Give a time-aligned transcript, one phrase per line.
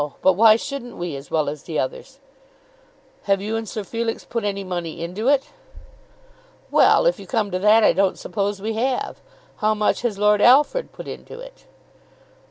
[0.23, 2.17] But why shouldn't we as well as the others?"
[3.25, 5.49] "Have you and Sir Felix put any money into it?"
[6.71, 9.21] "Well, if you come to that, I don't suppose we have.
[9.57, 11.67] How much has Lord Alfred put into it?"